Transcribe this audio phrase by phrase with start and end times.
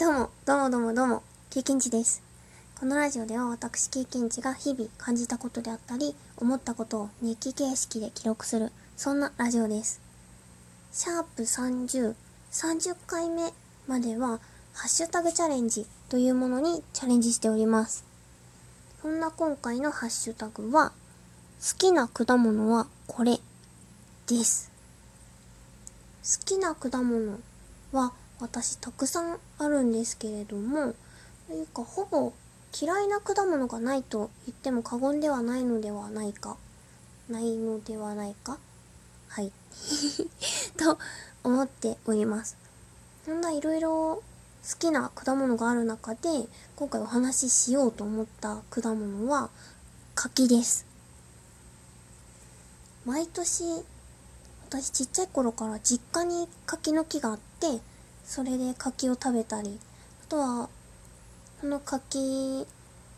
[0.00, 2.22] どうも、どうもどうもどうも、経験値です。
[2.78, 10.00] このラジオでは私経験値が日々感じたことであったり、思ったことを日記形式で記録する、そんなラジオです。
[10.90, 12.14] シャープ30、
[12.50, 13.52] 30回目
[13.86, 14.40] までは、
[14.72, 18.02] ハッシュタグチャレンジというものにチャレンジしております。
[19.02, 20.92] そんな今回のハッシュタグは、
[21.60, 23.38] 好きな果物はこれ
[24.26, 24.70] です。
[26.22, 27.38] 好きな果物
[27.92, 30.94] は私たくさんあるんですけれども、
[31.46, 32.32] というかほぼ
[32.80, 36.56] 嫌いな果物がないと言っても過言ではないのではないか。
[37.28, 38.58] ないのではないか？
[39.28, 39.52] はい。
[40.76, 40.98] と
[41.44, 42.56] 思っております。
[43.24, 44.22] そんないろいろ好
[44.78, 49.50] きな果物がある中で、今回お話ししようと思った果物は
[50.14, 50.86] 柿です。
[53.04, 53.84] 毎年、
[54.68, 57.80] 私ちっちゃい頃から実家に柿の木があって、
[58.24, 59.78] それで柿を食べたり、
[60.24, 60.68] あとは、
[61.60, 62.66] その柿、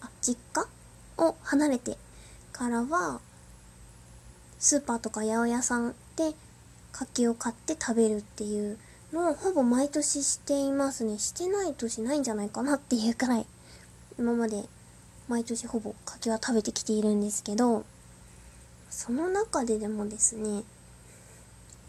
[0.00, 0.66] あ、実家？
[1.22, 1.98] を離れて
[2.50, 3.20] からは、
[4.58, 6.32] スーパーとか八百屋さんで
[6.92, 8.78] 柿を買って食べるっていう
[9.12, 11.18] のをほぼ毎年していますね。
[11.18, 13.46] してない年ないんじゃないかなっていうくらい、
[14.18, 14.64] 今まで
[15.28, 17.84] 毎年ほぼ柿は食べてきているんですけど、
[18.88, 20.62] その中ででもですね、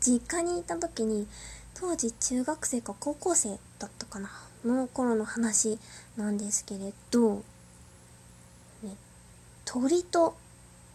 [0.00, 1.26] 実家にいた時に
[1.74, 4.30] 当時中学生か高校生だったかな
[4.64, 5.78] の頃の話
[6.16, 7.42] なんですけれど、
[8.82, 8.96] ね、
[9.64, 10.36] 鳥と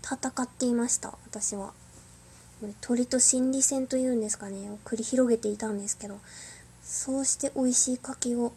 [0.04, 1.74] 戦っていました私は。
[2.82, 6.20] 鳥と心理戦というんですかねを繰り広げていたんですけど
[6.84, 8.52] そうして美味しい柿を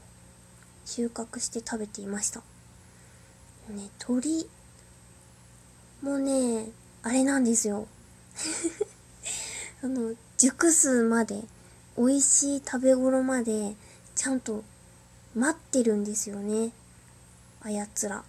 [0.84, 2.40] 収穫して食べていました。
[3.68, 4.48] ね鳥
[6.02, 6.66] もね
[7.04, 7.86] あれなんですよ。
[9.84, 11.44] あの熟すまで
[11.96, 13.74] 美味しい食べ頃まで
[14.14, 14.64] ちゃんと
[15.34, 16.72] 待ってるんですよね。
[17.62, 18.24] あやつら。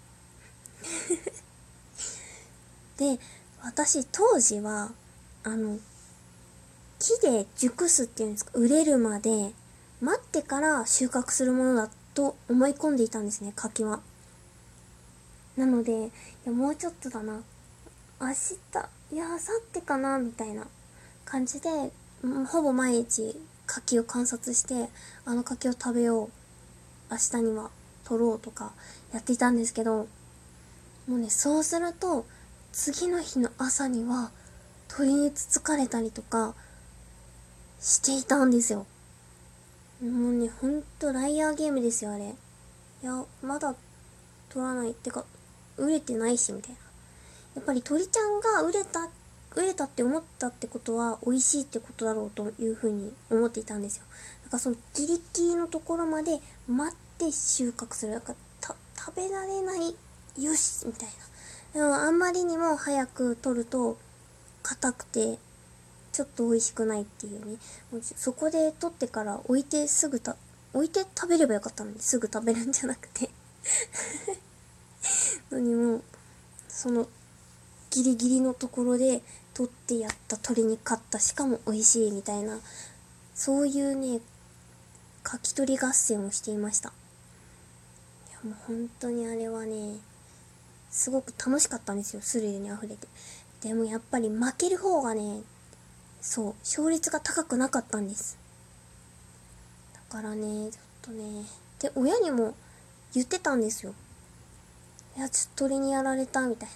[2.98, 3.20] で、
[3.62, 4.92] 私当時は、
[5.44, 5.80] あの、
[7.00, 9.54] 木で熟すっていうんですか、売れるまで
[10.02, 14.02] 待ってから収穫するものだと思い込んでいたんですね、柿は。
[15.58, 16.12] なので、い
[16.46, 17.42] や、もうちょっとだな。
[18.22, 18.54] 明日、
[19.12, 19.42] いや、明後
[19.74, 20.68] 日かな、みたいな
[21.26, 21.92] 感じで、
[22.48, 23.36] ほぼ毎日
[23.66, 24.90] 柿を観察して
[25.26, 26.30] あの柿を食べよう。
[27.12, 27.70] 明日には
[28.06, 28.74] 取ろうとか
[29.14, 30.08] やっていたんですけど
[31.08, 32.26] もうねそうすると
[32.72, 34.32] 次の日の朝には
[34.88, 36.56] 鳥につつかれたりとか
[37.80, 38.86] していたんですよ。
[40.02, 42.36] もうねほんとライアーゲームですよあれ。
[43.04, 43.76] いやまだ
[44.50, 44.92] 取らない。
[44.92, 45.26] ってか
[45.78, 46.78] 売れてないしみたいな。
[47.56, 49.23] やっぱり鳥ちゃんが売れたって
[49.56, 54.04] 売れたって思ったってことは美味しいってことだろうというふうに思っていたんですよ。
[54.46, 58.14] だからそのギリギリのところまで待って収穫する。
[58.14, 58.36] だから
[58.96, 59.96] 食べられない、
[60.42, 61.10] よしみたい
[61.74, 61.80] な。
[61.80, 63.98] でもあんまりにも早く取ると
[64.62, 65.38] 硬くて
[66.12, 67.58] ちょっと美味しくないっていうね。
[68.02, 70.38] そこで取ってから置いてすぐた、
[70.74, 73.30] 置いて食べればよかったのにすぐ食べるんじゃなくて
[75.52, 76.02] のにも、
[76.70, 77.08] その
[77.90, 79.22] ギリギリのところで
[79.54, 81.20] 取ってやった鳥に勝った。
[81.20, 82.60] しかも美味しいみたいな。
[83.36, 84.20] そういうね
[85.24, 86.90] かき取り合戦をしていました。
[88.30, 89.98] いやもう本当にあれはね
[90.90, 92.22] すごく楽しかったんですよ。
[92.22, 93.08] スリルにあふれて。
[93.62, 95.42] でもやっぱり負ける方がね
[96.22, 98.38] そう勝率が高くなかったんです。
[99.94, 101.46] だからねちょっとね
[101.80, 102.56] で親にも
[103.14, 103.94] 言ってたんですよ。
[105.18, 106.76] いやちょっと鳥にやられたみたいな。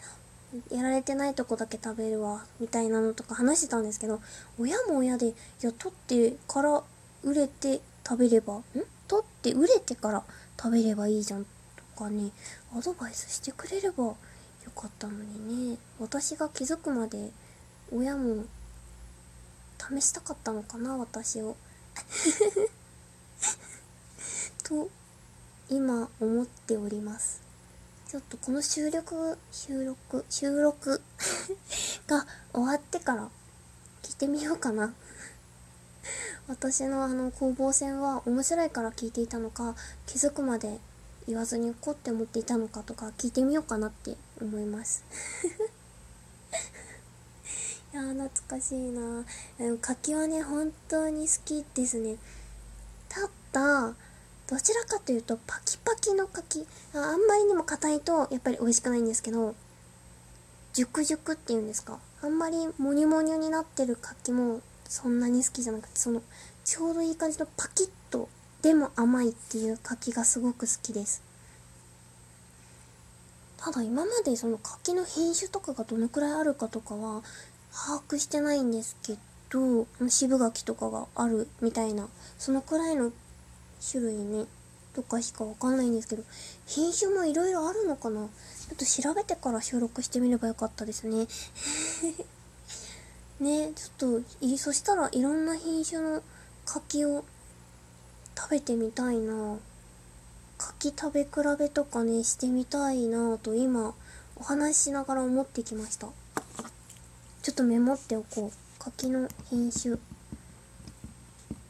[0.71, 4.21] やられてないとこだけ食べるわみたいなのとか話してたんですけど
[4.57, 6.83] 親も親でいや取ってから
[7.23, 8.63] 売れて食べればん？
[9.07, 10.23] 取って売れてから
[10.57, 11.49] 食べればいいじゃんと
[12.03, 12.31] かね
[12.75, 14.15] アドバイスしてくれればよ
[14.75, 15.77] かったのにね。
[15.99, 17.31] 私が気づくまで
[17.91, 18.43] 親も
[19.79, 21.55] 試したかったのかな私を。
[24.63, 24.89] と
[25.69, 27.46] 今思っております。
[28.07, 31.01] ちょっとこの収録、収録、収録
[32.07, 33.29] が終わってから
[34.01, 34.93] 聞いてみようかな。
[36.47, 39.75] 私のあの攻防戦は面白いから聞いていたのか、
[40.05, 40.79] 気づくまで
[41.27, 45.03] 言わずに怒って思っていたのかとか聞いてみようかなって思います。
[47.91, 49.25] いやー懐かしいな。
[49.81, 52.15] 柿はね本当に好きですね。
[53.09, 53.95] たった
[54.49, 56.65] どちらかというとパキパキの柿。
[56.93, 59.55] あんまりにも硬いとやっぱり美味しくないんですけど
[60.73, 61.99] 熟熟っていうんですか。
[62.21, 66.21] あんまりモニュモニュになってる柿もそんなに好きじゃなくてその
[66.63, 68.29] ちょうどいい感じのパキッと
[68.61, 71.21] でも甘いっていう柿がすごく好きです。
[73.57, 77.21] ただ今までその柿の品種とかがどのくらいあるかとかは
[77.73, 79.17] 把握してないんですけ
[79.49, 82.07] ど渋柿とかがあるみたいな
[82.37, 83.11] そのくらいの
[83.79, 84.45] 種類ね
[84.93, 86.23] とかしかわかんないんですけど
[86.65, 88.21] 品種もいろいろあるのかな？
[88.21, 88.29] ちょ
[88.73, 91.27] っと調べてから収録してみればよかったですね。
[93.39, 96.23] ねちょっとそしたらいろんな品種の
[96.65, 97.23] 柿を
[98.35, 99.57] 食べてみたいな。
[100.57, 101.29] 柿食べ比
[101.59, 103.93] べとかねしてみたいなと今
[104.35, 106.07] お話ししながら思ってきました。
[107.43, 108.51] ちょっとメモっておこう。
[108.79, 109.97] 柿の品種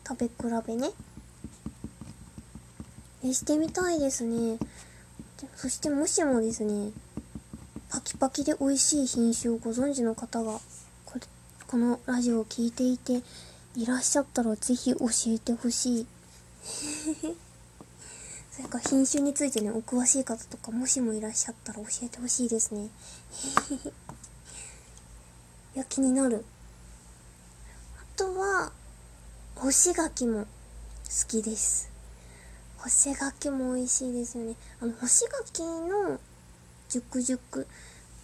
[0.07, 0.33] 食べ比
[0.67, 0.91] べね。
[3.23, 4.59] えしてみたいですね。
[5.55, 6.91] そしてもしもですね
[7.89, 10.59] パキパキで美味しい品種をご存知の方が
[11.05, 11.21] これ
[11.67, 13.21] このラジオを聴いていて
[13.75, 16.07] いらっしゃったらぜひ教えてほしい。
[18.51, 22.89] それか品種についてねお詳しい方とかもしもいらっしゃったら教えてほしいですね。
[25.75, 26.43] いや気になる。
[27.99, 28.71] あとは
[29.55, 30.47] 干し柿も好
[31.27, 31.96] きです。
[32.77, 34.55] 干し柿も美味しいですよね。
[34.81, 36.19] あの干し柿の
[36.89, 37.67] 熟熟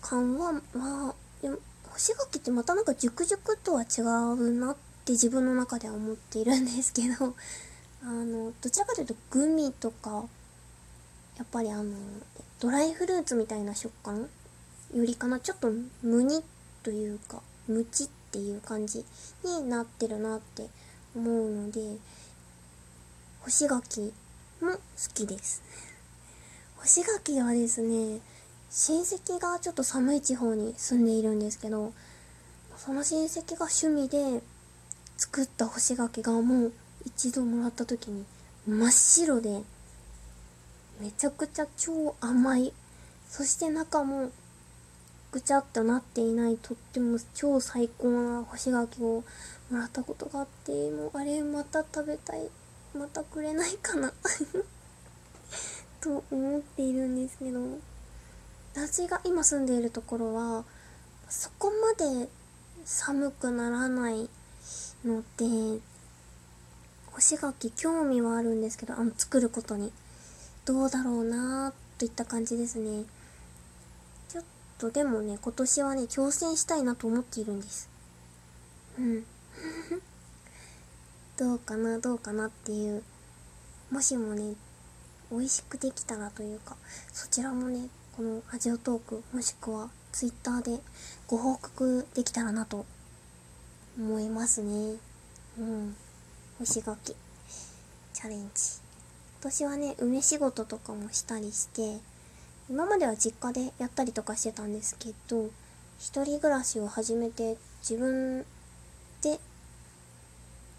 [0.02, 1.58] 感はまあでも
[1.90, 7.36] 干し柿ってまたなんか熟熟とは違うなって自分の中では思っているんですけど
[8.04, 10.26] あのどちらかというとグミとか
[11.38, 11.96] やっぱりあの
[12.60, 14.30] ドライフルーツみたいな食感
[14.94, 15.72] よりかなちょっと
[16.02, 16.44] ムニ
[16.84, 19.06] というかムチっていう感じ
[19.44, 20.70] になってるなって
[21.16, 21.98] 思うので
[23.42, 24.14] 干し柿
[24.64, 24.80] も好
[25.14, 25.62] きです
[26.78, 28.20] 干し柿はですね
[28.70, 31.94] 親戚がちょっと寒い地方に住んでいるんですけど
[32.78, 34.42] その親戚が趣味で
[35.18, 36.74] 作った干し柿がもう
[37.06, 38.26] 一度もらった時に
[38.68, 39.62] 真っ白で
[41.00, 42.74] めちゃくちゃ超甘い。
[43.28, 44.32] そして中も
[45.32, 49.24] ぐちゃっとなっていないとっても超最高な干し柿を
[49.72, 52.48] もらったことがあってもうあれまた食べたい。
[52.94, 54.14] またくれないかな。
[56.02, 57.80] と思っているんですけど
[58.74, 60.66] 私が今住んでいるところは
[61.30, 62.30] そこまで
[62.84, 64.30] 寒くならない
[65.06, 65.82] ので
[67.12, 69.94] 干し柿興味はあるんですけどあの作ることに。
[70.66, 73.04] どうだろうなといった感じですね。
[74.30, 74.44] ちょっ
[74.78, 77.90] とでもね今年はね挑戦したいなと思っているんです。
[78.98, 79.26] うん。
[81.38, 83.04] どうかなどうかなっていう
[83.92, 84.56] もしもね
[85.32, 86.76] 美味しくできたらというか
[87.12, 90.80] そちらもねこのラジオトークもしくは twitter で
[91.28, 92.86] ご報告できたらなと
[93.98, 94.96] 思いますね。
[95.60, 95.96] うん。
[96.60, 97.16] 干し柿。
[98.14, 98.84] チャレンジ。
[99.40, 101.98] 私はね梅仕事とかもしたりして
[102.70, 105.50] 今までは実家でやったりとかしてたんですけど
[106.00, 108.46] 一人暮らしを始めて自分
[109.22, 109.40] で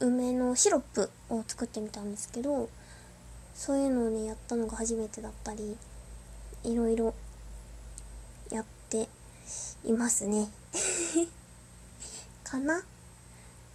[0.00, 2.69] 梅のシロップを作ってみたんですけど
[3.55, 5.76] そういうのをねやったのが初めてだったり
[6.64, 7.14] いろいろ
[8.50, 9.08] やって
[9.85, 10.49] いますね。
[12.43, 12.82] かな？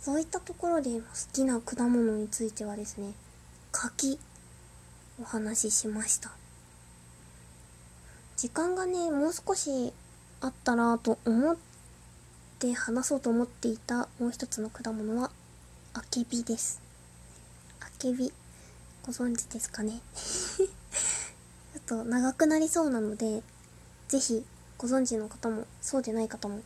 [0.02, 3.14] そういったところで好きな果物についてはですね
[3.72, 4.20] 柿
[5.22, 6.32] お話ししました。
[8.38, 9.94] 時間がねもう少し
[10.42, 11.58] あったらと思っ
[12.58, 15.32] て話そうと思っていたもう一つの果物は
[15.94, 16.82] あけびです。
[17.82, 18.32] あけび
[19.06, 20.02] ご存知ですかね？
[20.16, 20.66] ちょ
[21.80, 23.42] っと長くなりそうなので
[24.08, 24.46] 是非
[24.78, 26.62] ご存知の方もそうでない方も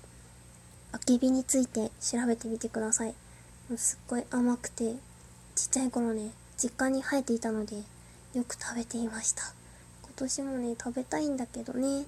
[0.91, 3.15] あけびについて調べてみてください。
[3.77, 4.95] すっごい甘くて
[5.55, 7.77] ちっちゃい頃ね実家に生えていたので
[8.33, 9.53] よく食べていました。
[10.03, 12.05] 今年もね食べたいんだけどね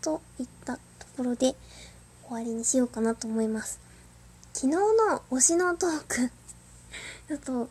[0.00, 0.80] といったと
[1.16, 1.54] ころで
[2.26, 3.78] 終わりにしようかなと思います。
[4.52, 6.30] 昨日の推しのトーク
[7.28, 7.68] ちょっと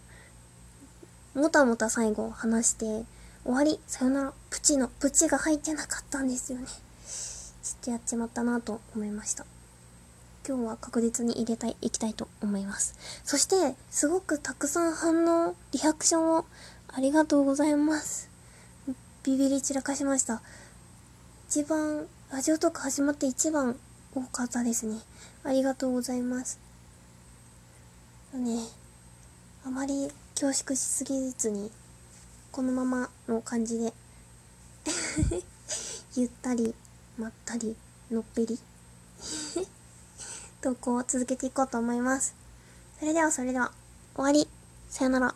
[1.33, 3.05] もたもた最後話して
[3.43, 9.45] 終わりさよならプチのプチが入ってなかったんですよねちょっとやっちまったなと思いました
[10.47, 12.93] 今日は確実に入れたい、いきたいと思います。
[13.23, 16.45] そして、すごくたくさん反応、リアクションを
[16.87, 18.29] ありがとうございます。
[19.23, 20.43] ビビり散らかしました。
[21.49, 23.75] 一番、ラジオトーク始まって一番
[24.13, 24.99] 多かったですね。
[25.43, 26.59] ありがとうございます。
[28.35, 28.59] ね、
[29.75, 31.69] まり恐縮しすぎずに、
[32.53, 33.93] このままの感じで
[36.15, 36.73] ゆったり、
[37.17, 37.75] まったり、
[38.09, 38.57] のっぺり
[40.61, 42.35] 投稿を続けていこうと思います。
[42.99, 43.73] それではそれでは、
[44.15, 44.49] 終わり。
[44.87, 45.35] さよなら。